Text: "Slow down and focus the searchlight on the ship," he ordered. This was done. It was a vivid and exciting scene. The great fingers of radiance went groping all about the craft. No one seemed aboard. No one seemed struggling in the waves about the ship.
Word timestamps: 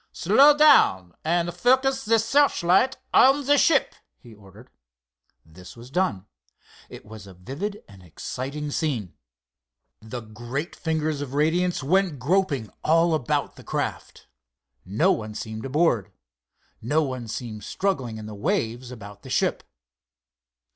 "Slow 0.11 0.57
down 0.57 1.13
and 1.23 1.53
focus 1.53 2.03
the 2.05 2.17
searchlight 2.17 2.97
on 3.13 3.45
the 3.45 3.55
ship," 3.55 3.93
he 4.17 4.33
ordered. 4.33 4.71
This 5.45 5.75
was 5.77 5.91
done. 5.91 6.25
It 6.89 7.05
was 7.05 7.27
a 7.27 7.35
vivid 7.35 7.83
and 7.87 8.01
exciting 8.01 8.71
scene. 8.71 9.13
The 10.01 10.21
great 10.21 10.75
fingers 10.75 11.21
of 11.21 11.35
radiance 11.35 11.83
went 11.83 12.17
groping 12.17 12.71
all 12.83 13.13
about 13.13 13.57
the 13.57 13.63
craft. 13.63 14.25
No 14.83 15.11
one 15.11 15.35
seemed 15.35 15.65
aboard. 15.67 16.11
No 16.81 17.03
one 17.03 17.27
seemed 17.27 17.63
struggling 17.63 18.17
in 18.17 18.25
the 18.25 18.33
waves 18.33 18.89
about 18.89 19.21
the 19.21 19.29
ship. 19.29 19.61